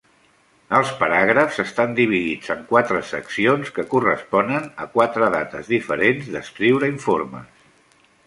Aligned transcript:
Els 0.77 0.91
paràgrafs 1.01 1.59
estan 1.63 1.91
dividits 1.99 2.53
en 2.55 2.63
quatre 2.71 3.03
seccions 3.09 3.69
que 3.77 3.85
corresponen 3.93 4.65
a 4.85 4.89
quatre 4.95 5.29
dates 5.37 5.71
diferents 5.75 6.33
d'escriure 6.37 6.93
informes. 6.97 7.69